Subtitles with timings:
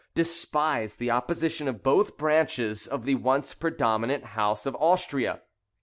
[0.15, 5.43] despised the opposition of both branches of the once predominant house of Austria.